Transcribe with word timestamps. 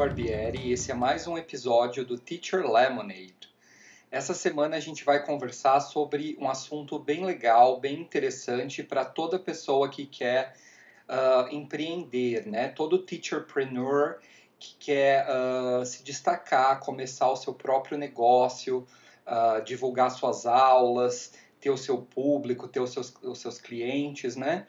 Barbieri 0.00 0.68
e 0.68 0.72
esse 0.72 0.90
é 0.90 0.94
mais 0.94 1.26
um 1.26 1.36
episódio 1.36 2.06
do 2.06 2.16
Teacher 2.16 2.66
Lemonade. 2.66 3.50
Essa 4.10 4.32
semana 4.32 4.78
a 4.78 4.80
gente 4.80 5.04
vai 5.04 5.22
conversar 5.22 5.78
sobre 5.80 6.38
um 6.40 6.48
assunto 6.48 6.98
bem 6.98 7.22
legal, 7.22 7.78
bem 7.78 8.00
interessante 8.00 8.82
para 8.82 9.04
toda 9.04 9.38
pessoa 9.38 9.90
que 9.90 10.06
quer 10.06 10.56
uh, 11.06 11.54
empreender, 11.54 12.46
né? 12.46 12.68
Todo 12.68 13.00
teacherpreneur 13.00 14.20
que 14.58 14.74
quer 14.78 15.26
uh, 15.28 15.84
se 15.84 16.02
destacar, 16.02 16.80
começar 16.80 17.30
o 17.30 17.36
seu 17.36 17.52
próprio 17.52 17.98
negócio, 17.98 18.86
uh, 19.26 19.62
divulgar 19.62 20.10
suas 20.12 20.46
aulas, 20.46 21.34
ter 21.60 21.68
o 21.68 21.76
seu 21.76 21.98
público, 22.00 22.66
ter 22.66 22.80
os 22.80 22.90
seus, 22.90 23.14
os 23.22 23.38
seus 23.38 23.60
clientes, 23.60 24.34
né? 24.34 24.66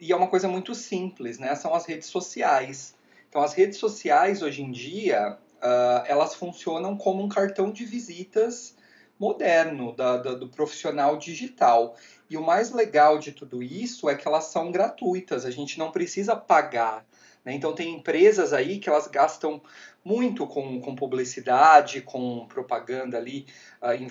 E 0.00 0.12
é 0.12 0.16
uma 0.16 0.28
coisa 0.28 0.48
muito 0.48 0.74
simples, 0.74 1.38
né? 1.38 1.54
São 1.56 1.74
as 1.74 1.84
redes 1.84 2.08
sociais. 2.08 2.94
Então, 3.32 3.42
as 3.42 3.54
redes 3.54 3.78
sociais 3.78 4.42
hoje 4.42 4.60
em 4.60 4.70
dia, 4.70 5.38
uh, 5.56 6.04
elas 6.06 6.34
funcionam 6.34 6.98
como 6.98 7.22
um 7.22 7.30
cartão 7.30 7.72
de 7.72 7.82
visitas 7.82 8.76
moderno 9.18 9.96
da, 9.96 10.18
da, 10.18 10.34
do 10.34 10.48
profissional 10.48 11.16
digital. 11.16 11.96
E 12.28 12.36
o 12.36 12.42
mais 12.42 12.72
legal 12.72 13.18
de 13.18 13.32
tudo 13.32 13.62
isso 13.62 14.06
é 14.10 14.14
que 14.14 14.28
elas 14.28 14.44
são 14.48 14.70
gratuitas, 14.70 15.46
a 15.46 15.50
gente 15.50 15.78
não 15.78 15.90
precisa 15.90 16.36
pagar. 16.36 17.06
Né? 17.42 17.54
Então, 17.54 17.74
tem 17.74 17.94
empresas 17.94 18.52
aí 18.52 18.78
que 18.78 18.90
elas 18.90 19.06
gastam 19.06 19.62
muito 20.04 20.46
com, 20.46 20.78
com 20.82 20.94
publicidade, 20.94 22.02
com 22.02 22.46
propaganda 22.46 23.16
ali, 23.16 23.46
uh, 23.80 23.94
em 23.94 24.08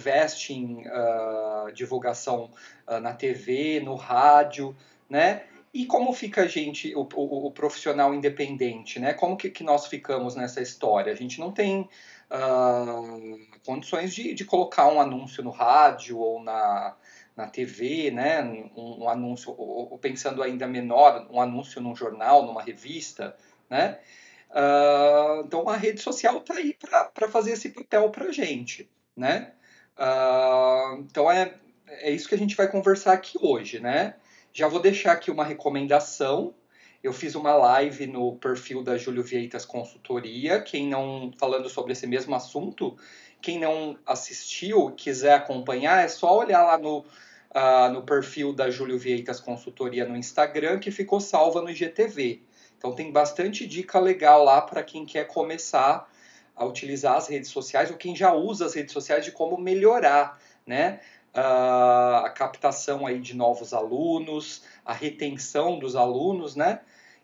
uh, 0.88 1.72
divulgação 1.72 2.50
uh, 2.88 3.00
na 3.00 3.14
TV, 3.14 3.82
no 3.82 3.94
rádio, 3.94 4.76
né? 5.08 5.44
E 5.74 5.86
como 5.86 6.12
fica 6.12 6.42
a 6.44 6.48
gente, 6.48 6.94
o, 6.96 7.08
o, 7.16 7.48
o 7.48 7.52
profissional 7.52 8.14
independente, 8.14 9.00
né? 9.00 9.14
Como 9.14 9.38
que, 9.38 9.50
que, 9.50 9.64
nós 9.64 9.88
ficamos 9.88 10.36
nessa 10.36 10.62
história? 10.62 11.14
A 11.14 11.16
gente 11.16 11.40
não 11.40 11.52
tem 11.52 11.88
uh, 12.30 13.40
condições 13.66 14.14
de, 14.14 14.34
de 14.34 14.44
colocar 14.44 14.88
um 14.90 15.00
anúncio 15.00 15.42
no 15.42 15.50
rádio 15.50 16.18
ou 16.20 16.44
na, 16.44 16.98
na 17.38 17.48
TV, 17.48 18.12
né? 18.12 18.42
Um, 18.76 19.04
um 19.04 19.10
anúncio, 19.10 19.56
ou, 19.58 19.92
ou, 19.92 19.98
pensando 19.98 20.44
ainda 20.44 20.68
menor, 20.68 21.26
um 21.32 21.40
anúncio 21.40 21.82
num 21.82 21.96
jornal, 21.96 22.46
numa 22.46 22.62
revista, 22.62 23.36
né? 23.70 24.00
Uh, 24.50 25.46
então 25.46 25.70
a 25.70 25.78
rede 25.78 26.02
social 26.02 26.40
está 26.40 26.56
aí 26.56 26.78
para 27.14 27.30
fazer 27.30 27.54
esse 27.54 27.70
papel 27.70 28.10
para 28.10 28.26
a 28.26 28.32
gente, 28.34 28.90
né? 29.16 29.54
Uh, 29.98 31.00
então 31.00 31.32
é, 31.32 31.54
é 31.88 32.12
isso 32.12 32.28
que 32.28 32.36
a 32.36 32.38
gente 32.38 32.58
vai 32.58 32.70
conversar 32.70 33.14
aqui 33.14 33.38
hoje, 33.42 33.80
né? 33.80 34.16
Já 34.54 34.68
vou 34.68 34.82
deixar 34.82 35.14
aqui 35.14 35.32
uma 35.32 35.46
recomendação. 35.46 36.54
Eu 37.02 37.14
fiz 37.14 37.36
uma 37.36 37.54
live 37.54 38.06
no 38.06 38.36
perfil 38.36 38.84
da 38.84 38.98
Júlio 38.98 39.24
Vieitas 39.24 39.66
Consultoria. 39.66 40.62
Quem 40.62 40.88
não, 40.88 41.32
falando 41.38 41.70
sobre 41.70 41.94
esse 41.94 42.06
mesmo 42.06 42.36
assunto, 42.36 42.98
quem 43.42 43.58
não 43.58 43.98
assistiu, 44.06 44.92
quiser 44.92 45.34
acompanhar, 45.34 46.04
é 46.04 46.08
só 46.08 46.38
olhar 46.38 46.64
lá 46.64 46.78
no, 46.78 47.00
uh, 47.00 47.92
no 47.94 48.04
perfil 48.04 48.54
da 48.54 48.70
Júlio 48.70 49.00
Vieitas 49.00 49.40
Consultoria 49.40 50.06
no 50.06 50.18
Instagram, 50.18 50.80
que 50.80 50.92
ficou 50.92 51.22
salva 51.22 51.62
no 51.62 51.70
IGTV. 51.70 52.42
Então 52.78 52.94
tem 52.94 53.12
bastante 53.12 53.66
dica 53.66 54.00
legal 54.00 54.44
lá 54.44 54.62
para 54.62 54.84
quem 54.84 55.06
quer 55.06 55.28
começar 55.28 56.10
a 56.56 56.66
utilizar 56.66 57.16
as 57.16 57.28
redes 57.28 57.50
sociais 57.50 57.90
ou 57.90 57.98
quem 57.98 58.16
já 58.16 58.34
usa 58.34 58.66
as 58.66 58.74
redes 58.74 58.92
sociais 58.92 59.24
de 59.24 59.32
como 59.32 59.58
melhorar, 59.58 60.40
né? 60.68 61.00
A 61.34 62.32
captação 62.36 63.06
aí 63.06 63.20
de 63.20 63.36
novos 63.36 63.74
alunos, 63.74 64.64
a 64.86 64.94
retenção 64.94 65.80
dos 65.80 65.96
alunos, 65.96 66.56
né? 66.56 66.82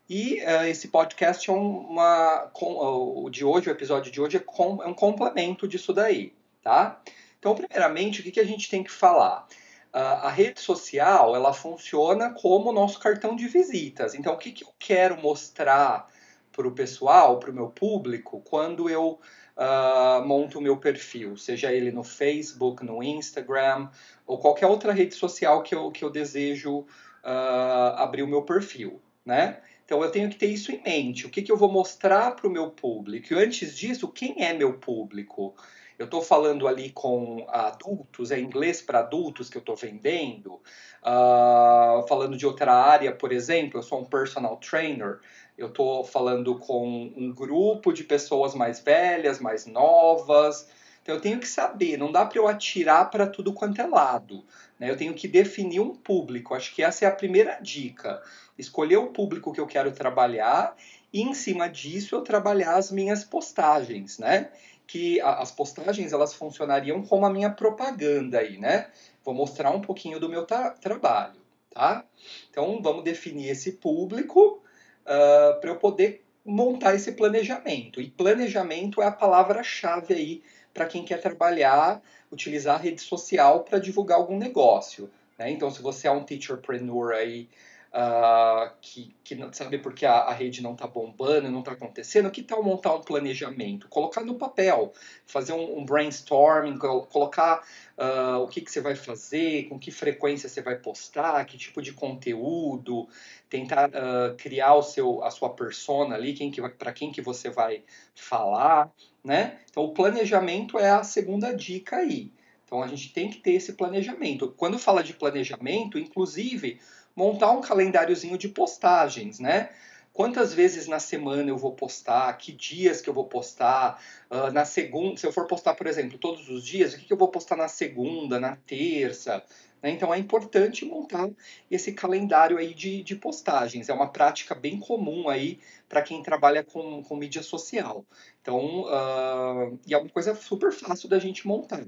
E 0.09 0.41
uh, 0.41 0.65
esse 0.65 0.87
podcast 0.87 1.49
é 1.49 1.53
uma. 1.53 2.49
Com, 2.53 2.77
o 3.25 3.29
de 3.29 3.43
hoje, 3.43 3.69
o 3.69 3.71
episódio 3.71 4.11
de 4.11 4.21
hoje 4.21 4.37
é, 4.37 4.39
com, 4.39 4.81
é, 4.81 4.87
um 4.87 4.93
complemento 4.93 5.67
disso 5.67 5.91
daí, 5.91 6.33
tá? 6.61 7.01
Então, 7.37 7.53
primeiramente, 7.53 8.21
o 8.21 8.23
que, 8.23 8.31
que 8.31 8.39
a 8.39 8.45
gente 8.45 8.69
tem 8.69 8.83
que 8.83 8.91
falar? 8.91 9.45
Uh, 9.93 9.99
a 10.23 10.29
rede 10.29 10.61
social, 10.61 11.35
ela 11.35 11.53
funciona 11.53 12.29
como 12.29 12.69
o 12.69 12.73
nosso 12.73 12.99
cartão 12.99 13.35
de 13.35 13.47
visitas. 13.47 14.15
Então, 14.15 14.33
o 14.33 14.37
que, 14.37 14.51
que 14.51 14.63
eu 14.63 14.73
quero 14.79 15.21
mostrar 15.21 16.07
para 16.53 16.67
o 16.67 16.71
pessoal, 16.71 17.39
para 17.39 17.51
o 17.51 17.53
meu 17.53 17.67
público, 17.67 18.41
quando 18.41 18.89
eu 18.89 19.19
uh, 19.57 20.25
monto 20.25 20.59
o 20.59 20.61
meu 20.61 20.77
perfil, 20.77 21.35
seja 21.35 21.71
ele 21.71 21.91
no 21.91 22.03
Facebook, 22.03 22.85
no 22.85 23.01
Instagram 23.01 23.89
ou 24.25 24.37
qualquer 24.37 24.67
outra 24.67 24.93
rede 24.93 25.15
social 25.15 25.63
que 25.63 25.73
eu, 25.73 25.91
que 25.91 26.03
eu 26.03 26.09
desejo 26.09 26.79
uh, 26.79 27.95
abrir 27.95 28.23
o 28.23 28.27
meu 28.27 28.43
perfil, 28.43 29.01
né? 29.25 29.59
Então 29.83 30.03
eu 30.03 30.11
tenho 30.11 30.29
que 30.29 30.35
ter 30.35 30.47
isso 30.47 30.71
em 30.71 30.81
mente. 30.83 31.25
O 31.25 31.29
que, 31.29 31.41
que 31.41 31.51
eu 31.51 31.55
vou 31.57 31.71
mostrar 31.71 32.35
para 32.35 32.47
o 32.47 32.51
meu 32.51 32.69
público? 32.69 33.33
E 33.33 33.37
antes 33.37 33.75
disso, 33.75 34.07
quem 34.09 34.43
é 34.43 34.53
meu 34.53 34.73
público? 34.73 35.55
Eu 35.97 36.05
estou 36.05 36.21
falando 36.21 36.67
ali 36.67 36.91
com 36.91 37.45
adultos, 37.49 38.29
é 38.29 38.39
inglês 38.39 38.81
para 38.81 38.99
adultos 38.99 39.49
que 39.49 39.57
eu 39.57 39.61
estou 39.61 39.75
vendendo. 39.75 40.61
Uh, 41.01 42.05
falando 42.07 42.37
de 42.37 42.45
outra 42.45 42.73
área, 42.73 43.11
por 43.13 43.31
exemplo, 43.31 43.79
eu 43.79 43.83
sou 43.83 44.01
um 44.01 44.05
personal 44.05 44.57
trainer 44.57 45.19
eu 45.57 45.67
estou 45.67 46.03
falando 46.03 46.55
com 46.59 47.11
um 47.17 47.33
grupo 47.33 47.91
de 47.91 48.03
pessoas 48.03 48.53
mais 48.53 48.79
velhas, 48.79 49.39
mais 49.39 49.65
novas. 49.65 50.69
Então 51.01 51.15
eu 51.15 51.21
tenho 51.21 51.39
que 51.39 51.47
saber, 51.47 51.97
não 51.97 52.11
dá 52.11 52.25
para 52.25 52.37
eu 52.37 52.47
atirar 52.47 53.09
para 53.09 53.25
tudo 53.25 53.51
quanto 53.51 53.81
é 53.81 53.87
lado. 53.87 54.43
Né? 54.79 54.89
Eu 54.89 54.97
tenho 54.97 55.13
que 55.15 55.27
definir 55.27 55.79
um 55.79 55.95
público. 55.95 56.53
Acho 56.53 56.75
que 56.75 56.83
essa 56.83 57.05
é 57.05 57.07
a 57.07 57.11
primeira 57.11 57.57
dica. 57.59 58.21
Escolher 58.57 58.97
o 58.97 59.07
público 59.07 59.51
que 59.51 59.59
eu 59.59 59.65
quero 59.65 59.91
trabalhar 59.91 60.75
e 61.11 61.21
em 61.21 61.33
cima 61.33 61.67
disso 61.67 62.15
eu 62.15 62.21
trabalhar 62.21 62.75
as 62.75 62.91
minhas 62.91 63.23
postagens, 63.23 64.19
né? 64.19 64.51
Que 64.85 65.19
as 65.21 65.51
postagens 65.51 66.13
elas 66.13 66.33
funcionariam 66.33 67.01
como 67.01 67.25
a 67.25 67.29
minha 67.29 67.49
propaganda 67.49 68.39
aí, 68.39 68.57
né? 68.57 68.89
Vou 69.23 69.33
mostrar 69.33 69.71
um 69.71 69.81
pouquinho 69.81 70.19
do 70.19 70.29
meu 70.29 70.45
tra 70.45 70.71
trabalho, 70.71 71.39
tá? 71.71 72.05
Então 72.49 72.81
vamos 72.81 73.03
definir 73.03 73.49
esse 73.49 73.73
público 73.73 74.61
uh, 75.07 75.53
ah, 75.53 75.57
para 75.59 75.69
eu 75.69 75.77
poder 75.77 76.23
montar 76.45 76.95
esse 76.95 77.11
planejamento. 77.13 78.01
E 78.01 78.09
planejamento 78.09 79.01
é 79.01 79.07
a 79.07 79.11
palavra-chave 79.11 80.13
aí 80.13 80.43
para 80.73 80.85
quem 80.85 81.03
quer 81.03 81.19
trabalhar, 81.19 82.01
utilizar 82.31 82.75
a 82.75 82.81
rede 82.81 83.01
social 83.01 83.61
para 83.63 83.79
divulgar 83.79 84.17
algum 84.17 84.37
negócio. 84.37 85.09
Né? 85.37 85.51
Então, 85.51 85.71
se 85.71 85.81
você 85.81 86.07
é 86.07 86.11
um 86.11 86.23
teacherpreneur 86.23 87.11
aí 87.13 87.49
uh, 87.93 88.71
que, 88.81 89.15
que 89.23 89.37
sabe 89.53 89.77
porque 89.77 90.05
a, 90.05 90.13
a 90.13 90.33
rede 90.33 90.61
não 90.61 90.73
está 90.73 90.87
bombando, 90.87 91.49
não 91.49 91.59
está 91.59 91.71
acontecendo, 91.71 92.31
que 92.31 92.43
tal 92.43 92.63
montar 92.63 92.93
um 92.95 93.01
planejamento? 93.01 93.87
Colocar 93.89 94.23
no 94.23 94.35
papel, 94.35 94.93
fazer 95.25 95.53
um, 95.53 95.79
um 95.79 95.85
brainstorming, 95.85 96.77
colocar 96.77 97.63
uh, 97.97 98.41
o 98.41 98.47
que, 98.47 98.61
que 98.61 98.71
você 98.71 98.81
vai 98.81 98.95
fazer, 98.95 99.67
com 99.69 99.79
que 99.79 99.91
frequência 99.91 100.49
você 100.49 100.61
vai 100.61 100.75
postar, 100.75 101.45
que 101.45 101.57
tipo 101.57 101.81
de 101.81 101.93
conteúdo, 101.93 103.07
tentar 103.49 103.89
uh, 103.89 104.35
criar 104.37 104.75
o 104.75 104.83
seu, 104.83 105.23
a 105.23 105.31
sua 105.31 105.49
persona 105.49 106.15
ali, 106.15 106.33
quem 106.33 106.51
que 106.51 106.61
para 106.69 106.91
quem 106.91 107.11
que 107.11 107.21
você 107.21 107.49
vai 107.49 107.83
falar, 108.15 108.91
né? 109.23 109.59
Então 109.69 109.83
o 109.83 109.93
planejamento 109.93 110.77
é 110.77 110.89
a 110.89 111.03
segunda 111.03 111.53
dica 111.53 111.97
aí. 111.97 112.31
Então 112.67 112.83
a 112.83 112.87
gente 112.87 113.13
tem 113.13 113.29
que 113.29 113.37
ter 113.37 113.53
esse 113.53 113.73
planejamento. 113.73 114.53
Quando 114.57 114.77
fala 114.77 115.01
de 115.01 115.13
planejamento, 115.13 115.97
inclusive 115.97 116.79
montar 117.17 117.51
um 117.51 117.61
calendáriozinho 117.61 118.37
de 118.37 118.47
postagens, 118.47 119.39
né? 119.39 119.69
Quantas 120.13 120.53
vezes 120.53 120.87
na 120.87 120.99
semana 120.99 121.49
eu 121.49 121.57
vou 121.57 121.73
postar? 121.73 122.31
Que 122.37 122.51
dias 122.51 123.01
que 123.01 123.09
eu 123.09 123.13
vou 123.13 123.25
postar? 123.25 124.01
Uh, 124.29 124.51
na 124.51 124.65
segunda, 124.65 125.17
se 125.17 125.25
eu 125.25 125.31
for 125.31 125.47
postar, 125.47 125.73
por 125.73 125.87
exemplo, 125.87 126.17
todos 126.17 126.47
os 126.47 126.63
dias, 126.63 126.93
o 126.93 126.97
que, 126.97 127.05
que 127.05 127.13
eu 127.13 127.17
vou 127.17 127.27
postar 127.27 127.55
na 127.55 127.67
segunda, 127.67 128.39
na 128.39 128.55
terça? 128.55 129.43
Né? 129.81 129.91
Então 129.91 130.13
é 130.13 130.17
importante 130.17 130.85
montar 130.85 131.29
esse 131.69 131.91
calendário 131.91 132.57
aí 132.57 132.73
de, 132.73 133.03
de 133.03 133.15
postagens. 133.15 133.89
É 133.89 133.93
uma 133.93 134.09
prática 134.09 134.53
bem 134.53 134.79
comum 134.79 135.27
aí 135.27 135.59
para 135.89 136.03
quem 136.03 136.21
trabalha 136.21 136.63
com, 136.63 137.03
com 137.03 137.15
mídia 137.15 137.41
social. 137.41 138.05
Então, 138.41 138.81
uh, 138.83 139.79
e 139.87 139.93
é 139.93 139.97
uma 139.97 140.09
coisa 140.09 140.35
super 140.35 140.71
fácil 140.71 141.09
da 141.09 141.17
gente 141.17 141.47
montar, 141.47 141.85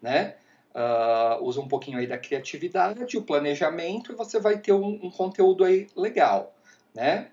né? 0.00 0.36
Uh, 0.72 1.42
usa 1.42 1.60
um 1.60 1.66
pouquinho 1.66 1.98
aí 1.98 2.06
da 2.06 2.16
criatividade, 2.16 3.16
o 3.16 3.22
planejamento 3.22 4.12
e 4.12 4.14
você 4.14 4.38
vai 4.38 4.56
ter 4.58 4.72
um, 4.72 5.00
um, 5.02 5.10
conteúdo 5.10 5.64
aí 5.64 5.88
legal, 5.96 6.54
né? 6.94 7.32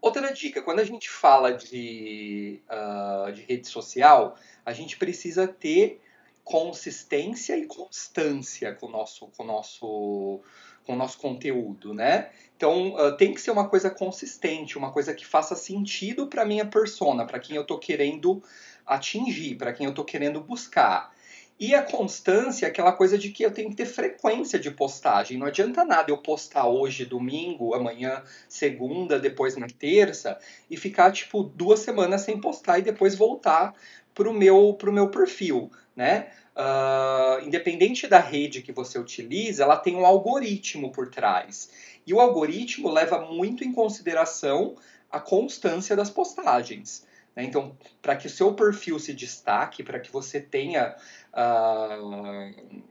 Outra 0.00 0.32
dica, 0.32 0.62
quando 0.62 0.80
a 0.80 0.84
gente 0.84 1.10
fala 1.10 1.52
de, 1.52 2.62
uh, 2.70 3.30
de 3.32 3.42
rede 3.42 3.68
social, 3.68 4.34
a 4.64 4.72
gente 4.72 4.96
precisa 4.96 5.46
ter 5.46 6.00
consistência 6.42 7.56
e 7.56 7.66
constância 7.66 8.74
com 8.74 8.86
o 8.86 8.90
nosso, 8.90 9.26
com 9.36 9.42
o 9.42 9.46
nosso, 9.46 10.40
com 10.84 10.94
o 10.94 10.96
nosso 10.96 11.18
conteúdo, 11.18 11.92
né? 11.92 12.30
Então 12.56 12.94
uh, 12.94 13.16
tem 13.16 13.34
que 13.34 13.40
ser 13.40 13.50
uma 13.50 13.68
coisa 13.68 13.90
consistente, 13.90 14.78
uma 14.78 14.90
coisa 14.90 15.12
que 15.12 15.26
faça 15.26 15.54
sentido 15.54 16.26
para 16.26 16.46
minha 16.46 16.64
persona, 16.64 17.26
para 17.26 17.38
quem 17.38 17.56
eu 17.56 17.62
estou 17.62 17.78
querendo 17.78 18.42
atingir, 18.86 19.56
para 19.56 19.72
quem 19.72 19.84
eu 19.84 19.90
estou 19.90 20.04
querendo 20.04 20.40
buscar. 20.40 21.14
E 21.60 21.74
a 21.74 21.82
constância 21.82 22.64
é 22.64 22.70
aquela 22.70 22.90
coisa 22.90 23.18
de 23.18 23.28
que 23.28 23.42
eu 23.42 23.50
tenho 23.50 23.68
que 23.68 23.76
ter 23.76 23.84
frequência 23.84 24.58
de 24.58 24.70
postagem. 24.70 25.36
Não 25.36 25.46
adianta 25.46 25.84
nada 25.84 26.10
eu 26.10 26.16
postar 26.16 26.66
hoje, 26.66 27.04
domingo, 27.04 27.74
amanhã, 27.74 28.22
segunda, 28.48 29.18
depois 29.18 29.58
na 29.58 29.66
terça, 29.66 30.38
e 30.70 30.76
ficar 30.78 31.12
tipo 31.12 31.42
duas 31.42 31.80
semanas 31.80 32.22
sem 32.22 32.40
postar 32.40 32.78
e 32.78 32.82
depois 32.82 33.14
voltar 33.14 33.74
pro 34.14 34.32
meu, 34.32 34.72
pro 34.72 34.90
meu 34.90 35.10
perfil, 35.10 35.70
né? 35.94 36.30
Uh, 36.56 37.44
independente 37.46 38.06
da 38.06 38.18
rede 38.18 38.62
que 38.62 38.72
você 38.72 38.98
utiliza, 38.98 39.62
ela 39.62 39.76
tem 39.76 39.94
um 39.96 40.06
algoritmo 40.06 40.90
por 40.90 41.10
trás. 41.10 41.70
E 42.06 42.14
o 42.14 42.20
algoritmo 42.20 42.90
leva 42.90 43.20
muito 43.26 43.64
em 43.64 43.72
consideração 43.72 44.76
a 45.12 45.20
constância 45.20 45.94
das 45.94 46.08
postagens. 46.08 47.04
Né? 47.34 47.44
Então, 47.44 47.76
para 48.00 48.16
que 48.16 48.26
o 48.26 48.30
seu 48.30 48.54
perfil 48.54 48.98
se 48.98 49.12
destaque, 49.14 49.82
para 49.82 50.00
que 50.00 50.10
você 50.10 50.40
tenha. 50.40 50.96
Uh, 51.32 52.82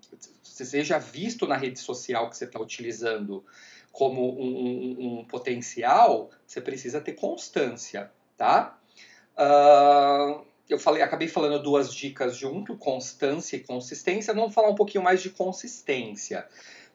seja 0.44 0.98
visto 0.98 1.48
na 1.48 1.56
rede 1.56 1.80
social 1.80 2.30
que 2.30 2.36
você 2.36 2.44
está 2.44 2.60
utilizando 2.60 3.46
como 3.92 4.40
um, 4.40 4.46
um, 4.46 5.20
um, 5.20 5.26
potencial, 5.26 6.30
você 6.46 6.60
precisa 6.60 7.00
ter 7.00 7.14
constância, 7.14 8.12
tá? 8.38 8.78
Uh, 9.38 10.46
eu 10.68 10.78
falei, 10.78 11.02
acabei 11.02 11.28
falando 11.28 11.62
duas 11.64 11.94
dicas 11.94 12.36
junto, 12.36 12.78
constância 12.78 13.56
e 13.56 13.62
consistência. 13.62 14.34
Vamos 14.34 14.54
falar 14.54 14.70
um 14.70 14.76
pouquinho 14.76 15.04
mais 15.04 15.22
de 15.22 15.30
consistência. 15.30 16.46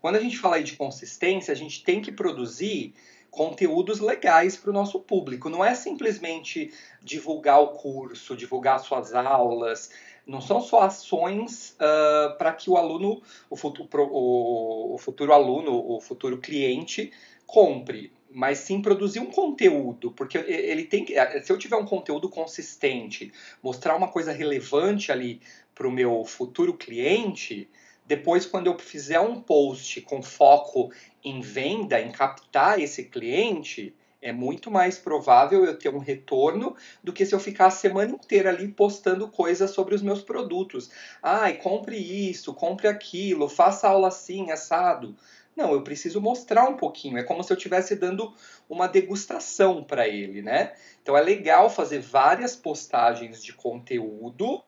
Quando 0.00 0.16
a 0.16 0.20
gente 0.20 0.38
fala 0.38 0.62
de 0.62 0.76
consistência, 0.76 1.50
a 1.50 1.56
gente 1.56 1.82
tem 1.82 2.00
que 2.00 2.12
produzir 2.12 2.94
conteúdos 3.34 4.00
legais 4.00 4.56
para 4.56 4.70
o 4.70 4.72
nosso 4.72 5.00
público. 5.00 5.50
Não 5.50 5.64
é 5.64 5.74
simplesmente 5.74 6.72
divulgar 7.02 7.60
o 7.60 7.68
curso, 7.68 8.36
divulgar 8.36 8.78
suas 8.80 9.12
aulas. 9.12 9.90
Não 10.26 10.40
são 10.40 10.60
só 10.60 10.82
ações 10.82 11.76
uh, 11.76 12.38
para 12.38 12.52
que 12.52 12.70
o 12.70 12.76
aluno, 12.76 13.20
o 13.50 13.56
futuro, 13.56 14.08
o, 14.10 14.94
o 14.94 14.98
futuro 14.98 15.32
aluno, 15.32 15.72
o 15.72 16.00
futuro 16.00 16.38
cliente 16.38 17.12
compre 17.46 18.12
mas 18.34 18.58
sim 18.58 18.82
produzir 18.82 19.20
um 19.20 19.30
conteúdo, 19.30 20.10
porque 20.10 20.36
ele 20.36 20.82
tem 20.84 21.04
que, 21.04 21.14
se 21.42 21.52
eu 21.52 21.56
tiver 21.56 21.76
um 21.76 21.86
conteúdo 21.86 22.28
consistente, 22.28 23.32
mostrar 23.62 23.94
uma 23.94 24.08
coisa 24.08 24.32
relevante 24.32 25.12
ali 25.12 25.40
para 25.72 25.86
o 25.86 25.92
meu 25.92 26.24
futuro 26.24 26.74
cliente, 26.74 27.68
depois 28.04 28.44
quando 28.44 28.66
eu 28.66 28.78
fizer 28.78 29.20
um 29.20 29.40
post 29.40 30.00
com 30.02 30.22
foco 30.22 30.92
em 31.22 31.40
venda, 31.40 32.00
em 32.00 32.12
captar 32.12 32.78
esse 32.78 33.04
cliente, 33.04 33.94
é 34.20 34.32
muito 34.32 34.70
mais 34.70 34.98
provável 34.98 35.64
eu 35.64 35.78
ter 35.78 35.90
um 35.94 35.98
retorno 35.98 36.74
do 37.02 37.12
que 37.12 37.26
se 37.26 37.34
eu 37.34 37.38
ficar 37.38 37.66
a 37.66 37.70
semana 37.70 38.10
inteira 38.10 38.48
ali 38.48 38.68
postando 38.68 39.28
coisas 39.28 39.70
sobre 39.70 39.94
os 39.94 40.02
meus 40.02 40.22
produtos. 40.22 40.90
Ai, 41.22 41.58
compre 41.58 41.96
isso, 41.96 42.54
compre 42.54 42.88
aquilo, 42.88 43.50
faça 43.50 43.86
aula 43.86 44.08
assim, 44.08 44.50
assado. 44.50 45.14
Não, 45.54 45.72
eu 45.72 45.82
preciso 45.82 46.20
mostrar 46.20 46.64
um 46.64 46.76
pouquinho. 46.76 47.18
É 47.18 47.22
como 47.22 47.44
se 47.44 47.52
eu 47.52 47.56
estivesse 47.56 47.94
dando 47.94 48.32
uma 48.68 48.88
degustação 48.88 49.84
para 49.84 50.08
ele, 50.08 50.40
né? 50.42 50.72
Então 51.02 51.16
é 51.16 51.20
legal 51.20 51.68
fazer 51.68 52.00
várias 52.00 52.56
postagens 52.56 53.44
de 53.44 53.52
conteúdo 53.52 54.62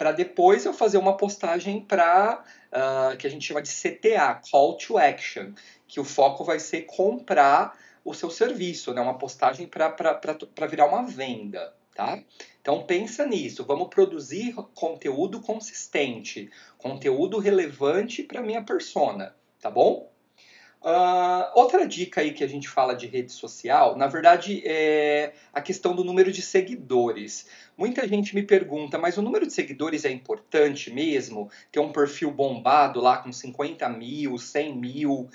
para 0.00 0.12
depois 0.12 0.64
eu 0.64 0.72
fazer 0.72 0.96
uma 0.96 1.14
postagem 1.14 1.78
para 1.78 2.42
uh, 2.72 3.14
que 3.18 3.26
a 3.26 3.30
gente 3.30 3.46
chama 3.46 3.60
de 3.60 3.68
CTA, 3.68 4.40
Call 4.50 4.78
to 4.78 4.96
Action, 4.96 5.52
que 5.86 6.00
o 6.00 6.04
foco 6.04 6.42
vai 6.42 6.58
ser 6.58 6.86
comprar 6.86 7.78
o 8.02 8.14
seu 8.14 8.30
serviço, 8.30 8.94
né? 8.94 9.02
Uma 9.02 9.18
postagem 9.18 9.66
para 9.66 10.66
virar 10.66 10.86
uma 10.86 11.02
venda, 11.02 11.74
tá? 11.94 12.18
Então 12.62 12.86
pensa 12.86 13.26
nisso, 13.26 13.62
vamos 13.66 13.90
produzir 13.90 14.54
conteúdo 14.74 15.38
consistente, 15.42 16.50
conteúdo 16.78 17.38
relevante 17.38 18.22
para 18.22 18.40
minha 18.40 18.64
persona, 18.64 19.36
tá 19.60 19.70
bom? 19.70 20.09
Uh, 20.82 21.44
outra 21.54 21.86
dica 21.86 22.22
aí 22.22 22.32
que 22.32 22.42
a 22.42 22.48
gente 22.48 22.66
fala 22.66 22.94
de 22.94 23.06
rede 23.06 23.32
social, 23.32 23.98
na 23.98 24.06
verdade, 24.06 24.62
é 24.64 25.34
a 25.52 25.60
questão 25.60 25.94
do 25.94 26.02
número 26.02 26.32
de 26.32 26.40
seguidores. 26.40 27.46
Muita 27.76 28.08
gente 28.08 28.34
me 28.34 28.42
pergunta, 28.42 28.96
mas 28.96 29.18
o 29.18 29.22
número 29.22 29.46
de 29.46 29.52
seguidores 29.52 30.06
é 30.06 30.10
importante 30.10 30.90
mesmo? 30.90 31.50
Ter 31.70 31.80
um 31.80 31.92
perfil 31.92 32.30
bombado 32.30 32.98
lá 32.98 33.18
com 33.18 33.30
50 33.30 33.86
mil, 33.90 34.38
100 34.38 34.74
mil? 34.74 35.28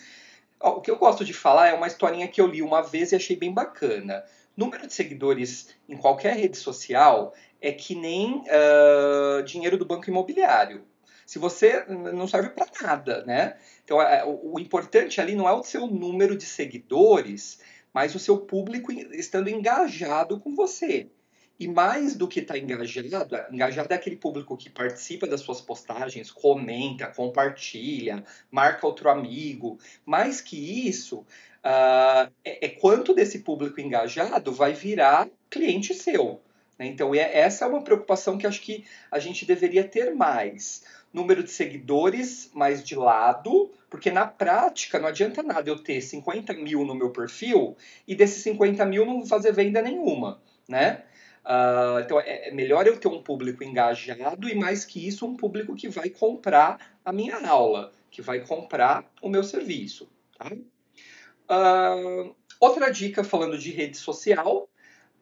O 0.60 0.82
que 0.82 0.90
eu 0.90 0.98
gosto 0.98 1.24
de 1.24 1.34
falar 1.34 1.68
é 1.68 1.74
uma 1.74 1.88
historinha 1.88 2.28
que 2.28 2.42
eu 2.42 2.48
li 2.48 2.64
uma 2.64 2.82
vez 2.82 3.12
e 3.12 3.16
achei 3.16 3.36
bem 3.36 3.54
bacana. 3.54 4.24
Número 4.58 4.88
de 4.88 4.94
seguidores 4.94 5.76
em 5.88 5.96
qualquer 5.96 6.38
rede 6.38 6.58
social 6.58 7.36
é 7.62 7.72
que 7.72 7.94
nem 7.94 8.42
uh, 8.42 9.44
dinheiro 9.44 9.78
do 9.78 9.86
banco 9.86 10.10
imobiliário 10.10 10.84
se 11.25 11.40
você 11.40 11.86
não 11.86 12.28
serve 12.28 12.50
para 12.50 12.68
nada, 12.81 13.24
né? 13.25 13.57
Então, 13.84 14.02
é, 14.02 14.24
o, 14.25 14.60
importante 14.60 15.19
ali 15.19 15.36
não 15.36 15.48
é 15.48 15.54
o 15.54 15.63
seu 15.63 15.88
número 15.88 16.38
de 16.38 16.46
seguidores, 16.46 17.60
mas 17.94 18.13
o 18.16 18.19
seu 18.19 18.38
público 18.38 18.92
estando 18.92 19.50
engajado 19.50 20.40
com 20.40 20.56
você. 20.56 21.10
E 21.57 21.68
mais 21.68 22.16
do 22.16 22.28
que 22.28 22.42
estar 22.42 22.56
tá 22.56 22.60
engajado, 22.60 23.38
engajado 23.50 23.94
é 23.94 23.96
aquele 23.96 24.18
público 24.18 24.57
que 24.57 24.69
participa 24.69 25.25
das 25.25 25.40
suas 25.40 25.62
postagens, 25.62 26.30
comenta, 26.30 27.08
compartilha, 27.08 28.25
marca 28.51 28.86
outro 28.86 29.10
amigo. 29.10 29.80
Mais 30.06 30.42
que 30.42 30.88
isso, 30.88 31.19
uh, 31.19 32.30
é, 32.44 32.66
é, 32.66 32.69
quanto 32.69 33.13
desse 33.13 33.40
público 33.40 33.80
engajado 33.80 34.51
vai 34.51 34.74
virar 34.74 35.30
cliente 35.50 35.94
seu. 35.94 36.42
Né? 36.78 36.88
Então, 36.88 37.16
é, 37.16 37.38
essa 37.38 37.63
é 37.63 37.68
uma 37.68 37.84
preocupação 37.84 38.38
que 38.38 38.46
acho 38.46 38.62
que 38.62 38.86
a 39.10 39.19
gente 39.19 39.46
deveria 39.46 39.88
ter 39.88 40.13
mais 40.13 40.84
número 41.16 41.42
de 41.42 41.50
seguidores 41.50 42.52
mais 42.54 42.84
de 42.84 42.94
lado, 42.94 43.72
porque 43.90 44.12
na 44.12 44.28
prática 44.28 45.00
não 45.00 45.08
adianta 45.08 45.42
nada 45.42 45.70
eu 45.70 45.82
ter 45.82 46.02
50 46.02 46.54
mil 46.54 46.84
no 46.84 46.94
meu 46.94 47.10
perfil 47.10 47.78
e 48.06 48.14
desses 48.14 48.44
50 48.44 48.86
mil 48.86 49.06
não 49.06 49.26
fazer 49.26 49.54
venda 49.54 49.82
nenhuma, 49.82 50.42
né? 50.68 51.04
Uh, 51.46 52.00
então 52.04 52.20
é, 52.20 52.50
é 52.50 52.52
melhor 52.52 52.86
eu 52.86 53.00
ter 53.00 53.08
um 53.08 53.22
público 53.22 53.64
engajado 53.64 54.50
e 54.50 54.56
mais 54.56 54.84
que 54.84 55.08
isso 55.08 55.26
um 55.26 55.38
público 55.38 55.76
que 55.76 55.88
vai 55.88 56.10
comprar 56.10 56.98
a 57.06 57.14
minha 57.14 57.48
aula, 57.48 57.94
que 58.12 58.22
vai 58.22 58.42
comprar 58.42 59.10
o 59.22 59.30
meu 59.30 59.44
serviço. 59.44 60.10
Tá? 60.38 60.52
Uh, 61.48 62.36
outra 62.60 62.90
dica 62.92 63.24
falando 63.24 63.58
de 63.58 63.72
rede 63.72 63.96
social 63.96 64.68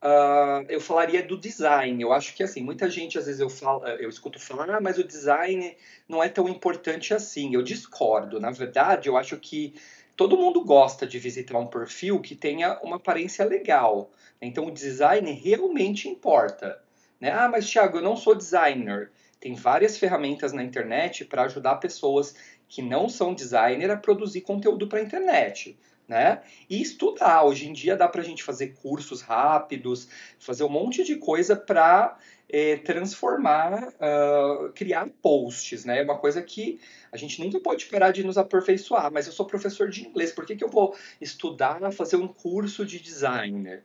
Uh, 0.04 0.66
eu 0.68 0.82
falaria 0.82 1.24
do 1.24 1.38
design. 1.38 2.02
Eu 2.04 2.12
acho 2.12 2.36
que 2.36 2.44
assim, 2.44 2.62
muita 2.62 2.90
gente 2.90 3.18
às 3.18 3.26
vezes 3.26 3.40
eu 3.40 3.50
falo, 3.50 3.88
eu 3.88 4.10
escuto 4.10 4.38
falar, 4.38 4.70
ah, 4.70 4.82
mas 4.82 4.98
o 4.98 5.04
design 5.04 5.78
não 6.10 6.22
é 6.22 6.28
tão 6.28 6.50
importante 6.50 7.14
assim. 7.14 7.56
Eu 7.56 7.64
discordo. 7.64 8.38
Na 8.38 8.52
verdade, 8.52 9.08
eu 9.08 9.16
acho 9.16 9.38
que 9.38 9.74
todo 10.18 10.36
mundo 10.36 10.62
gosta 10.62 11.08
de 11.08 11.18
visitar 11.18 11.58
um 11.58 11.68
perfil 11.68 12.20
que 12.20 12.36
tenha 12.36 12.78
uma 12.82 12.98
aparência 12.98 13.46
legal. 13.46 14.12
Então, 14.42 14.66
o 14.66 14.72
design 14.72 15.32
realmente 15.32 16.10
importa. 16.10 16.84
Né? 17.18 17.32
Ah, 17.32 17.48
mas 17.48 17.70
Thiago, 17.70 18.00
eu 18.00 18.04
não 18.04 18.18
sou 18.18 18.36
designer. 18.36 19.10
Tem 19.40 19.56
várias 19.56 19.98
ferramentas 19.98 20.52
na 20.52 20.64
internet 20.64 21.24
para 21.24 21.44
ajudar 21.44 21.76
pessoas 21.76 22.36
que 22.68 22.82
não 22.82 23.08
são 23.08 23.34
designer 23.34 23.90
a 23.90 23.96
produzir 23.96 24.42
conteúdo 24.42 24.86
para 24.86 25.00
a 25.00 25.04
internet 25.04 25.78
né? 26.08 26.42
E 26.70 26.82
estudar. 26.82 27.44
Hoje 27.44 27.68
em 27.68 27.74
dia 27.74 27.96
dá 27.96 28.08
para 28.08 28.22
a 28.22 28.24
gente 28.24 28.44
fazer 28.44 28.74
cursos 28.82 29.22
rápidos, 29.22 30.08
fazer 30.40 30.64
um 30.64 30.70
monte 30.70 31.04
de 31.04 31.16
coisa 31.16 31.56
para 31.56 32.18
é, 32.50 32.78
transformar, 32.78 33.90
uh, 33.90 34.72
criar 34.74 35.10
posts, 35.22 35.86
né? 35.86 36.00
É 36.00 36.04
uma 36.04 36.18
coisa 36.18 36.42
que 36.42 36.80
a 37.12 37.18
gente 37.18 37.42
nunca 37.42 37.60
pode 37.60 37.86
parar 37.86 38.12
de 38.12 38.24
nos 38.24 38.38
aperfeiçoar. 38.38 39.12
Mas 39.12 39.28
eu 39.28 39.34
sou 39.34 39.46
professor 39.46 39.90
de 39.90 40.06
inglês, 40.06 40.32
por 40.32 40.46
que, 40.46 40.56
que 40.56 40.64
eu 40.64 40.70
vou 40.70 40.96
estudar, 41.20 41.80
fazer 41.92 42.18
um 42.18 42.28
curso 42.28 42.86
de 42.86 43.00
designer? 43.00 43.84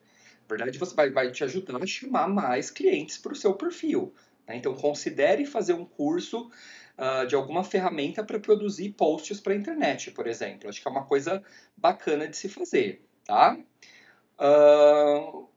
Na 0.48 0.56
verdade, 0.56 0.78
você 0.78 0.94
vai, 0.94 1.10
vai 1.10 1.30
te 1.30 1.44
ajudar 1.44 1.82
a 1.82 1.87
chamar 1.87 2.28
mais 2.28 2.70
clientes 2.70 3.18
para 3.18 3.32
o 3.32 3.37
seu 3.37 3.54
perfil. 3.54 4.14
Né? 4.46 4.56
Então, 4.56 4.75
considere 4.75 5.44
fazer 5.44 5.75
um 5.75 5.84
curso 5.84 6.50
uh, 6.99 7.26
de 7.26 7.35
alguma 7.35 7.62
ferramenta 7.62 8.25
para 8.25 8.38
produzir 8.38 8.90
posts 8.90 9.40
para 9.40 9.52
a 9.52 9.57
internet, 9.57 10.11
por 10.11 10.26
exemplo. 10.26 10.69
Acho 10.69 10.83
que 10.83 10.88
é 10.88 10.90
uma 10.90 11.05
coisa 11.05 11.43
bacana 11.76 12.26
de 12.26 12.37
se 12.37 12.49
fazer, 12.49 13.02
tá? 13.25 13.57
Uh, 14.38 15.49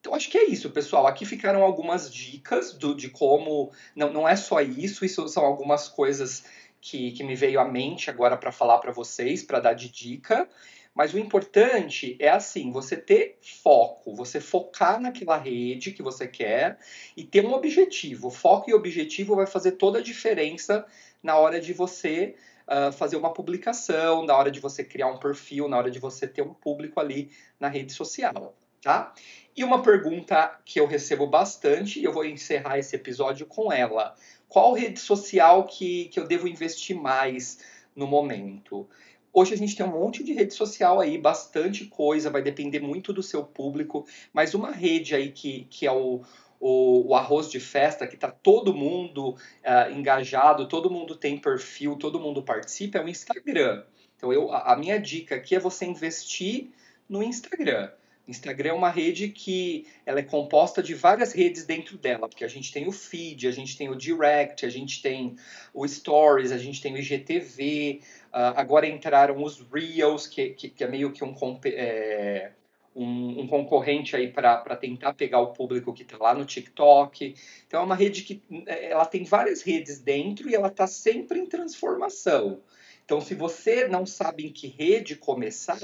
então, 0.00 0.14
acho 0.14 0.30
que 0.30 0.36
é 0.36 0.44
isso, 0.44 0.70
pessoal. 0.70 1.06
Aqui 1.06 1.24
ficaram 1.24 1.62
algumas 1.62 2.12
dicas 2.12 2.74
do, 2.74 2.94
de 2.94 3.08
como. 3.08 3.72
Não, 3.96 4.12
não 4.12 4.28
é 4.28 4.36
só 4.36 4.60
isso, 4.60 5.04
isso 5.04 5.26
são 5.28 5.44
algumas 5.44 5.88
coisas 5.88 6.44
que, 6.78 7.12
que 7.12 7.24
me 7.24 7.34
veio 7.34 7.58
à 7.58 7.64
mente 7.64 8.10
agora 8.10 8.36
para 8.36 8.52
falar 8.52 8.78
para 8.78 8.92
vocês, 8.92 9.42
para 9.42 9.60
dar 9.60 9.72
de 9.72 9.88
dica. 9.88 10.46
Mas 10.94 11.12
o 11.12 11.18
importante 11.18 12.16
é 12.20 12.28
assim, 12.28 12.70
você 12.70 12.96
ter 12.96 13.36
foco, 13.42 14.14
você 14.14 14.40
focar 14.40 15.00
naquela 15.00 15.36
rede 15.36 15.90
que 15.90 16.02
você 16.02 16.28
quer 16.28 16.78
e 17.16 17.24
ter 17.24 17.44
um 17.44 17.52
objetivo. 17.52 18.30
Foco 18.30 18.70
e 18.70 18.74
objetivo 18.74 19.34
vai 19.34 19.46
fazer 19.46 19.72
toda 19.72 19.98
a 19.98 20.02
diferença 20.02 20.86
na 21.20 21.36
hora 21.36 21.60
de 21.60 21.72
você 21.72 22.36
uh, 22.68 22.92
fazer 22.92 23.16
uma 23.16 23.32
publicação, 23.32 24.24
na 24.24 24.36
hora 24.36 24.52
de 24.52 24.60
você 24.60 24.84
criar 24.84 25.08
um 25.08 25.18
perfil, 25.18 25.68
na 25.68 25.76
hora 25.76 25.90
de 25.90 25.98
você 25.98 26.28
ter 26.28 26.42
um 26.42 26.54
público 26.54 27.00
ali 27.00 27.30
na 27.58 27.68
rede 27.68 27.92
social, 27.92 28.54
tá? 28.80 29.12
E 29.56 29.64
uma 29.64 29.82
pergunta 29.82 30.60
que 30.64 30.78
eu 30.78 30.86
recebo 30.86 31.26
bastante, 31.26 31.98
e 31.98 32.04
eu 32.04 32.12
vou 32.12 32.24
encerrar 32.24 32.78
esse 32.78 32.94
episódio 32.94 33.46
com 33.46 33.72
ela. 33.72 34.14
Qual 34.48 34.74
rede 34.74 35.00
social 35.00 35.64
que, 35.64 36.06
que 36.06 36.20
eu 36.20 36.26
devo 36.26 36.46
investir 36.46 36.96
mais 36.96 37.58
no 37.96 38.06
momento? 38.06 38.88
Hoje 39.36 39.52
a 39.52 39.56
gente 39.56 39.74
tem 39.74 39.84
um 39.84 39.90
monte 39.90 40.22
de 40.22 40.32
rede 40.32 40.54
social 40.54 41.00
aí, 41.00 41.18
bastante 41.18 41.86
coisa, 41.86 42.30
vai 42.30 42.40
depender 42.40 42.78
muito 42.78 43.12
do 43.12 43.20
seu 43.20 43.42
público, 43.42 44.06
mas 44.32 44.54
uma 44.54 44.70
rede 44.70 45.12
aí 45.12 45.32
que, 45.32 45.66
que 45.68 45.84
é 45.84 45.90
o, 45.90 46.22
o, 46.60 47.08
o 47.08 47.14
arroz 47.16 47.50
de 47.50 47.58
festa, 47.58 48.06
que 48.06 48.14
está 48.14 48.30
todo 48.30 48.72
mundo 48.72 49.30
uh, 49.30 49.90
engajado, 49.92 50.68
todo 50.68 50.88
mundo 50.88 51.16
tem 51.16 51.36
perfil, 51.36 51.96
todo 51.96 52.20
mundo 52.20 52.44
participa, 52.44 52.98
é 52.98 53.04
o 53.04 53.08
Instagram. 53.08 53.82
Então 54.16 54.32
eu, 54.32 54.52
a, 54.52 54.72
a 54.72 54.76
minha 54.76 55.00
dica 55.00 55.34
aqui 55.34 55.56
é 55.56 55.58
você 55.58 55.84
investir 55.84 56.70
no 57.08 57.20
Instagram. 57.20 57.90
Instagram 58.26 58.70
é 58.70 58.72
uma 58.72 58.90
rede 58.90 59.28
que 59.28 59.86
ela 60.06 60.18
é 60.18 60.22
composta 60.22 60.82
de 60.82 60.94
várias 60.94 61.32
redes 61.32 61.66
dentro 61.66 61.98
dela, 61.98 62.28
porque 62.28 62.44
a 62.44 62.48
gente 62.48 62.72
tem 62.72 62.88
o 62.88 62.92
feed, 62.92 63.46
a 63.46 63.50
gente 63.50 63.76
tem 63.76 63.90
o 63.90 63.94
direct, 63.94 64.64
a 64.64 64.70
gente 64.70 65.02
tem 65.02 65.36
o 65.74 65.86
stories, 65.86 66.50
a 66.50 66.58
gente 66.58 66.80
tem 66.80 66.94
o 66.94 66.98
IGTV, 66.98 68.00
uh, 68.32 68.56
agora 68.56 68.86
entraram 68.86 69.42
os 69.42 69.60
reels, 69.70 70.26
que, 70.26 70.50
que, 70.50 70.70
que 70.70 70.84
é 70.84 70.88
meio 70.88 71.12
que 71.12 71.22
um, 71.22 71.34
é, 71.66 72.52
um, 72.94 73.42
um 73.42 73.46
concorrente 73.46 74.16
aí 74.16 74.32
para 74.32 74.76
tentar 74.76 75.12
pegar 75.12 75.40
o 75.40 75.52
público 75.52 75.92
que 75.92 76.02
está 76.02 76.16
lá 76.16 76.32
no 76.32 76.46
TikTok. 76.46 77.34
Então 77.66 77.80
é 77.80 77.84
uma 77.84 77.94
rede 77.94 78.22
que 78.22 78.42
é, 78.66 78.90
ela 78.90 79.04
tem 79.04 79.24
várias 79.24 79.60
redes 79.60 80.00
dentro 80.00 80.48
e 80.48 80.54
ela 80.54 80.68
está 80.68 80.86
sempre 80.86 81.38
em 81.38 81.46
transformação. 81.46 82.62
Então 83.04 83.20
se 83.20 83.34
você 83.34 83.86
não 83.86 84.06
sabe 84.06 84.46
em 84.46 84.52
que 84.52 84.68
rede 84.68 85.16
começar, 85.16 85.78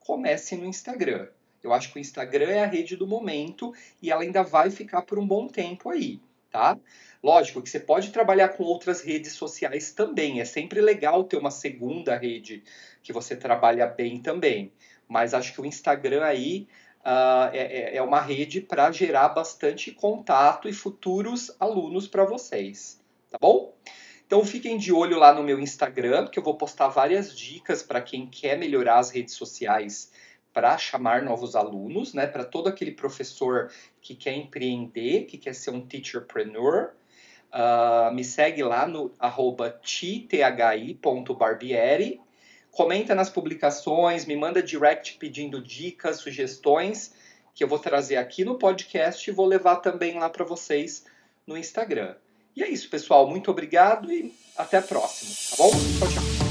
comece 0.00 0.56
no 0.56 0.64
Instagram. 0.64 1.28
Eu 1.66 1.72
acho 1.72 1.92
que 1.92 1.98
o 1.98 2.00
Instagram 2.00 2.48
é 2.48 2.62
a 2.62 2.66
rede 2.66 2.96
do 2.96 3.06
momento 3.06 3.74
e 4.00 4.10
ela 4.10 4.22
ainda 4.22 4.42
vai 4.42 4.70
ficar 4.70 5.02
por 5.02 5.18
um 5.18 5.26
bom 5.26 5.48
tempo 5.48 5.90
aí, 5.90 6.20
tá? 6.50 6.78
Lógico 7.22 7.60
que 7.60 7.68
você 7.68 7.80
pode 7.80 8.10
trabalhar 8.10 8.50
com 8.50 8.62
outras 8.62 9.00
redes 9.00 9.32
sociais 9.32 9.90
também. 9.90 10.40
É 10.40 10.44
sempre 10.44 10.80
legal 10.80 11.24
ter 11.24 11.36
uma 11.36 11.50
segunda 11.50 12.16
rede 12.16 12.62
que 13.02 13.12
você 13.12 13.34
trabalha 13.34 13.86
bem 13.86 14.20
também. 14.20 14.72
Mas 15.08 15.34
acho 15.34 15.52
que 15.52 15.60
o 15.60 15.66
Instagram 15.66 16.24
aí 16.24 16.68
uh, 17.00 17.50
é, 17.52 17.96
é 17.96 18.02
uma 18.02 18.20
rede 18.20 18.60
para 18.60 18.92
gerar 18.92 19.30
bastante 19.30 19.90
contato 19.90 20.68
e 20.68 20.72
futuros 20.72 21.54
alunos 21.58 22.06
para 22.06 22.24
vocês, 22.24 23.00
tá 23.30 23.38
bom? 23.40 23.74
Então 24.26 24.44
fiquem 24.44 24.76
de 24.76 24.92
olho 24.92 25.18
lá 25.18 25.32
no 25.32 25.42
meu 25.42 25.60
Instagram, 25.60 26.26
que 26.26 26.38
eu 26.38 26.42
vou 26.42 26.56
postar 26.56 26.88
várias 26.88 27.36
dicas 27.36 27.82
para 27.82 28.00
quem 28.00 28.26
quer 28.26 28.58
melhorar 28.58 28.98
as 28.98 29.10
redes 29.10 29.34
sociais 29.34 30.10
para 30.56 30.78
chamar 30.78 31.20
novos 31.20 31.54
alunos, 31.54 32.14
né? 32.14 32.26
Para 32.26 32.42
todo 32.42 32.66
aquele 32.66 32.92
professor 32.92 33.70
que 34.00 34.14
quer 34.14 34.32
empreender, 34.32 35.26
que 35.26 35.36
quer 35.36 35.54
ser 35.54 35.68
um 35.68 35.82
teacherpreneur. 35.82 36.92
Uh, 37.52 38.10
me 38.14 38.24
segue 38.24 38.62
lá 38.62 38.86
no 38.86 39.12
arroba. 39.18 39.78
Comenta 42.70 43.14
nas 43.14 43.28
publicações, 43.28 44.24
me 44.24 44.34
manda 44.34 44.62
direct 44.62 45.18
pedindo 45.18 45.62
dicas, 45.62 46.20
sugestões, 46.20 47.12
que 47.54 47.62
eu 47.62 47.68
vou 47.68 47.78
trazer 47.78 48.16
aqui 48.16 48.42
no 48.42 48.56
podcast 48.56 49.28
e 49.28 49.34
vou 49.34 49.44
levar 49.44 49.76
também 49.76 50.18
lá 50.18 50.30
para 50.30 50.46
vocês 50.46 51.04
no 51.46 51.54
Instagram. 51.54 52.14
E 52.56 52.62
é 52.62 52.68
isso, 52.70 52.88
pessoal. 52.88 53.28
Muito 53.28 53.50
obrigado 53.50 54.10
e 54.10 54.34
até 54.56 54.78
a 54.78 54.82
próxima, 54.82 55.34
tá 55.50 55.62
bom? 55.62 55.70
Tchau, 55.98 56.08
tchau. 56.08 56.45